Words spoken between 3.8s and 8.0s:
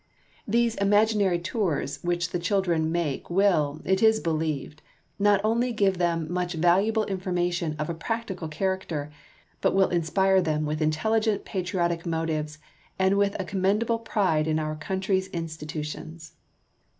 it is believed, not only give them much valuable information of a